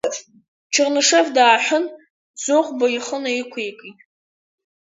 [0.73, 1.85] Чернышев дааҳәын,
[2.43, 3.99] Зыхәба ихы наиқәикит.